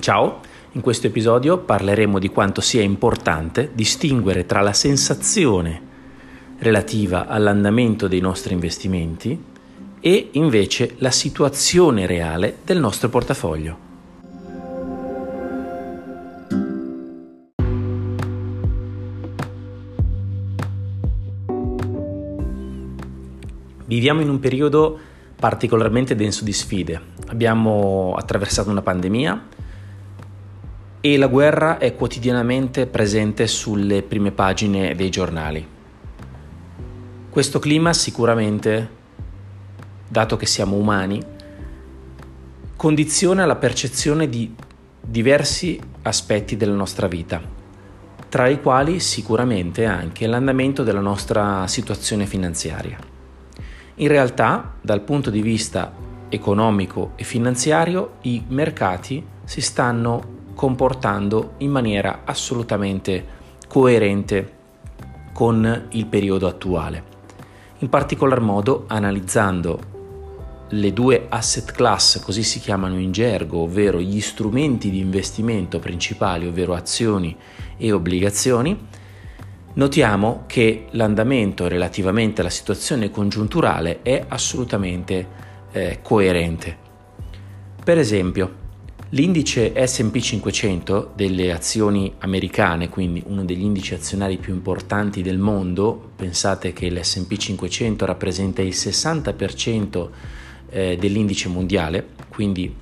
[0.00, 0.40] Ciao,
[0.72, 5.88] in questo episodio parleremo di quanto sia importante distinguere tra la sensazione
[6.60, 9.38] relativa all'andamento dei nostri investimenti
[10.00, 13.88] e invece la situazione reale del nostro portafoglio.
[23.84, 24.98] Viviamo in un periodo
[25.36, 27.00] particolarmente denso di sfide.
[27.26, 29.58] Abbiamo attraversato una pandemia
[31.00, 35.66] e la guerra è quotidianamente presente sulle prime pagine dei giornali.
[37.30, 38.88] Questo clima sicuramente,
[40.06, 41.22] dato che siamo umani,
[42.76, 44.54] condiziona la percezione di
[45.00, 47.40] diversi aspetti della nostra vita,
[48.28, 52.98] tra i quali sicuramente anche l'andamento della nostra situazione finanziaria.
[53.96, 55.92] In realtà, dal punto di vista
[56.28, 63.24] economico e finanziario, i mercati si stanno comportando in maniera assolutamente
[63.66, 64.52] coerente
[65.32, 67.02] con il periodo attuale.
[67.78, 69.80] In particolar modo analizzando
[70.68, 76.46] le due asset class, così si chiamano in gergo, ovvero gli strumenti di investimento principali,
[76.46, 77.34] ovvero azioni
[77.78, 78.86] e obbligazioni,
[79.72, 85.26] notiamo che l'andamento relativamente alla situazione congiunturale è assolutamente
[85.72, 86.76] eh, coerente.
[87.82, 88.59] Per esempio,
[89.10, 96.12] l'indice SP 500 delle azioni americane, quindi uno degli indici azionari più importanti del mondo,
[96.14, 100.08] pensate che l'SP 500 rappresenta il 60%
[100.70, 102.72] eh, dell'indice mondiale, quindi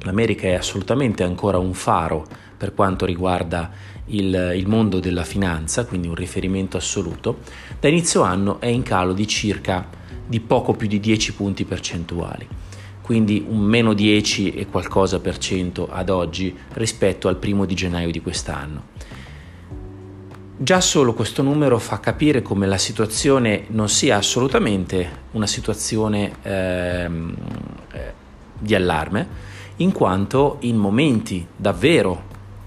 [0.00, 2.26] l'America è assolutamente ancora un faro
[2.56, 3.70] per quanto riguarda
[4.06, 7.38] il, il, mondo della finanza, quindi un riferimento assoluto,
[7.78, 9.88] da inizio anno è in calo di circa
[10.26, 12.48] di poco più di 10 punti percentuali,
[13.12, 18.10] quindi un meno 10 e qualcosa per cento ad oggi rispetto al primo di gennaio
[18.10, 18.84] di quest'anno.
[20.56, 27.34] Già solo questo numero fa capire come la situazione non sia assolutamente una situazione ehm,
[27.92, 28.12] eh,
[28.58, 29.28] di allarme,
[29.76, 32.22] in quanto in momenti davvero,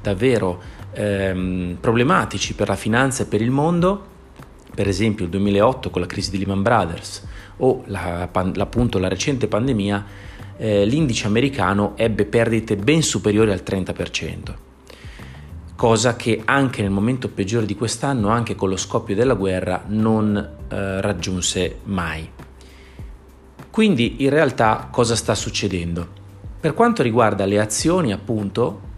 [0.00, 0.58] davvero
[0.92, 4.06] ehm, problematici per la finanza e per il mondo,
[4.74, 7.26] per esempio il 2008 con la crisi di Lehman Brothers
[7.58, 10.28] o la, appunto la recente pandemia,
[10.60, 14.54] eh, l'indice americano ebbe perdite ben superiori al 30%,
[15.74, 20.36] cosa che anche nel momento peggiore di quest'anno, anche con lo scoppio della guerra, non
[20.36, 22.28] eh, raggiunse mai.
[23.70, 26.18] Quindi in realtà cosa sta succedendo?
[26.60, 28.88] Per quanto riguarda le azioni, appunto,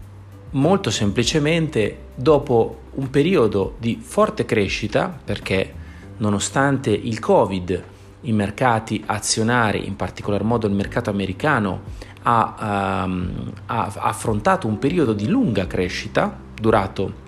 [0.51, 5.73] molto semplicemente dopo un periodo di forte crescita, perché
[6.17, 7.83] nonostante il Covid
[8.23, 11.81] i mercati azionari, in particolar modo il mercato americano,
[12.23, 17.21] ha, um, ha affrontato un periodo di lunga crescita, durato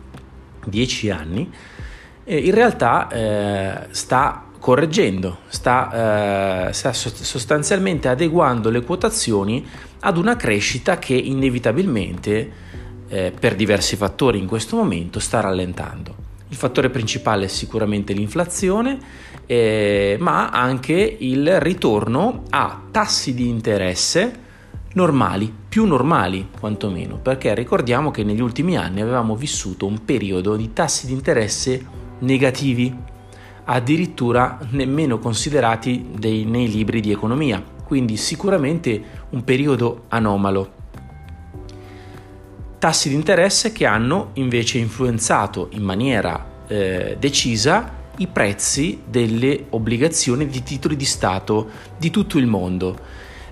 [0.65, 1.51] 10 anni,
[2.23, 9.63] e in realtà eh, sta correggendo, sta, eh, sta sostanzialmente adeguando le quotazioni
[9.99, 12.51] ad una crescita che inevitabilmente
[13.07, 16.15] eh, per diversi fattori in questo momento sta rallentando.
[16.55, 18.97] Il fattore principale è sicuramente l'inflazione,
[19.45, 24.39] eh, ma anche il ritorno a tassi di interesse
[24.93, 30.71] normali, più normali quantomeno, perché ricordiamo che negli ultimi anni avevamo vissuto un periodo di
[30.71, 31.85] tassi di interesse
[32.19, 32.95] negativi,
[33.65, 40.74] addirittura nemmeno considerati dei, nei libri di economia, quindi sicuramente un periodo anomalo
[42.85, 50.45] tassi di interesse che hanno invece influenzato in maniera eh, decisa i prezzi delle obbligazioni
[50.45, 52.95] di titoli di Stato di tutto il mondo.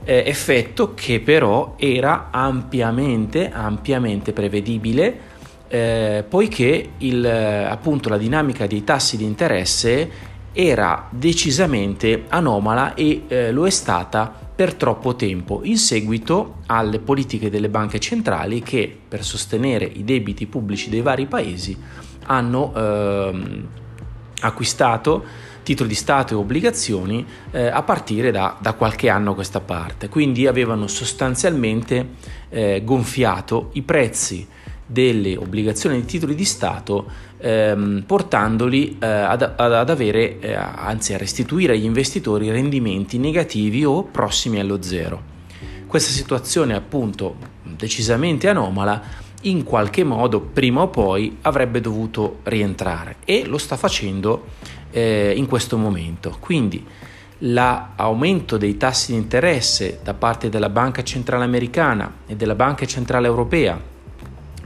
[0.03, 5.19] Eh, effetto che però era ampiamente, ampiamente prevedibile
[5.67, 10.11] eh, poiché il, appunto, la dinamica dei tassi di interesse
[10.53, 17.49] era decisamente anomala e eh, lo è stata per troppo tempo in seguito alle politiche
[17.49, 21.75] delle banche centrali che per sostenere i debiti pubblici dei vari paesi
[22.25, 23.67] hanno ehm,
[24.41, 25.25] acquistato
[25.63, 30.09] titoli di Stato e obbligazioni eh, a partire da, da, qualche anno a questa parte.
[30.09, 32.09] Quindi avevano sostanzialmente
[32.49, 34.45] eh, gonfiato i prezzi
[34.93, 37.09] delle obbligazioni di titoli di Stato
[37.39, 44.03] ehm, portandoli eh, ad, ad, avere, eh, anzi a restituire agli investitori rendimenti negativi o
[44.03, 45.31] prossimi allo zero.
[45.87, 49.01] Questa situazione appunto decisamente anomala
[49.41, 54.45] in qualche modo prima o poi avrebbe dovuto rientrare e lo sta facendo
[54.91, 56.37] eh, in questo momento.
[56.39, 56.85] Quindi
[57.39, 63.27] l'aumento dei tassi di interesse da parte della Banca Centrale Americana e della Banca Centrale
[63.27, 63.91] Europea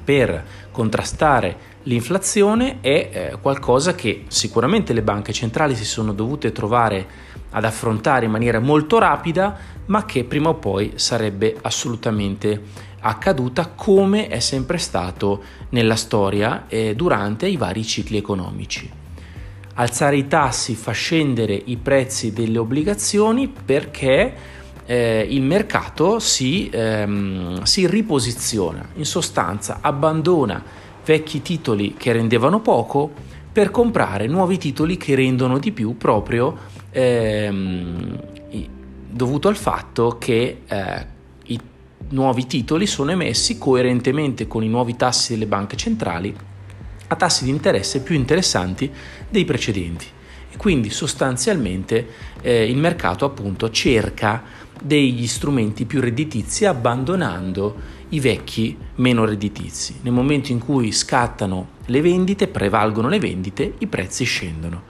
[0.08, 7.06] per contrastare l'inflazione è eh, qualcosa che sicuramente le banche centrali si sono dovute trovare
[7.50, 9.58] ad affrontare in maniera molto rapida,
[9.88, 12.62] ma che prima o poi sarebbe assolutamente
[13.02, 18.90] accaduta come è sempre stato nella storia e durante i vari cicli economici.
[19.74, 24.34] Alzare i tassi fa scendere i prezzi delle obbligazioni perché
[24.88, 30.64] eh, il mercato si, ehm, si riposiziona, in sostanza abbandona
[31.06, 33.12] vecchi titoli che rendevano poco
[33.52, 36.58] per comprare nuovi titoli che rendono di più proprio
[36.92, 38.20] ehm,
[39.10, 41.06] dovuto al fatto che eh,
[41.46, 41.60] i
[42.10, 46.34] nuovi titoli sono emessi coerentemente con i nuovi tassi delle banche centrali
[47.08, 48.90] a tassi di interesse più interessanti
[49.30, 50.06] dei precedenti.
[50.58, 52.08] Quindi sostanzialmente
[52.42, 54.44] eh, il mercato appunto cerca
[54.82, 60.00] degli strumenti più redditizi abbandonando i vecchi meno redditizi.
[60.02, 64.84] Nel momento in cui scattano le vendite, prevalgono le vendite, i prezzi scendono.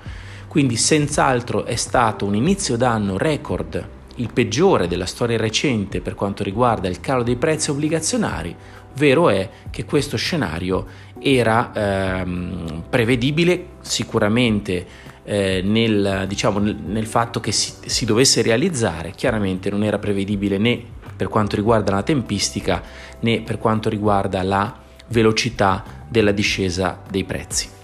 [0.47, 6.43] Quindi senz'altro è stato un inizio d'anno record, il peggiore della storia recente per quanto
[6.43, 8.55] riguarda il calo dei prezzi obbligazionari.
[8.95, 10.85] Vero è che questo scenario
[11.19, 14.85] era ehm, prevedibile sicuramente
[15.29, 20.57] eh, nel, diciamo, nel, nel, fatto che si, si dovesse realizzare, chiaramente non era prevedibile
[20.57, 20.81] né
[21.17, 22.81] per quanto riguarda la tempistica
[23.19, 24.73] né per quanto riguarda la
[25.07, 27.75] velocità della discesa dei prezzi.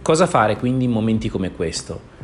[0.00, 2.14] Cosa fare quindi in momenti come questo?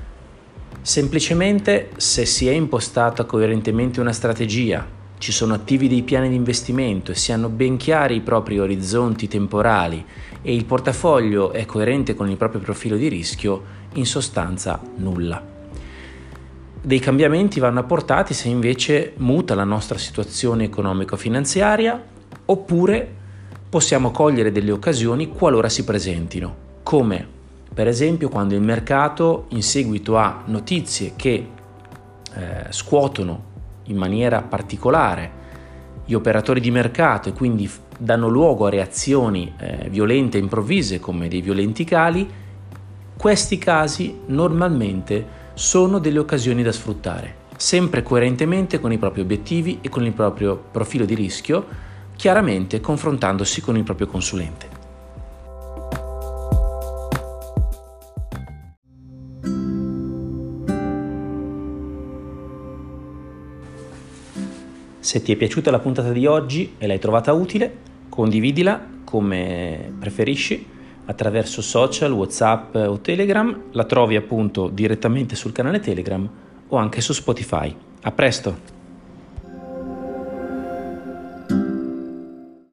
[0.80, 7.12] Semplicemente se si è impostata coerentemente una strategia, ci sono attivi dei piani di investimento
[7.12, 10.04] e si hanno ben chiari i propri orizzonti temporali
[10.42, 15.40] e il portafoglio è coerente con il proprio profilo di rischio, in sostanza nulla.
[16.82, 22.02] Dei cambiamenti vanno apportati se invece muta la nostra situazione economico-finanziaria
[22.46, 23.14] oppure
[23.68, 27.24] possiamo cogliere delle occasioni qualora si presentino, come
[27.72, 31.46] per esempio quando il mercato in seguito a notizie che
[32.34, 33.50] eh, scuotono
[33.84, 35.40] in maniera particolare
[36.04, 41.28] gli operatori di mercato e quindi danno luogo a reazioni eh, violente e improvvise come
[41.28, 42.28] dei violenti cali,
[43.16, 49.88] questi casi normalmente sono delle occasioni da sfruttare, sempre coerentemente con i propri obiettivi e
[49.88, 51.64] con il proprio profilo di rischio,
[52.16, 54.81] chiaramente confrontandosi con il proprio consulente.
[65.12, 67.70] Se ti è piaciuta la puntata di oggi e l'hai trovata utile,
[68.08, 70.66] condividila come preferisci
[71.04, 73.64] attraverso social, WhatsApp o Telegram.
[73.72, 76.26] La trovi appunto direttamente sul canale Telegram
[76.66, 77.76] o anche su Spotify.
[78.00, 78.81] A presto!